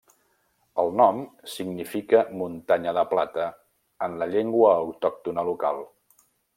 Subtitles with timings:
[0.83, 1.19] El nom
[1.57, 3.53] significa 'muntanya de plata'
[4.09, 5.89] en la llengua autòctona local.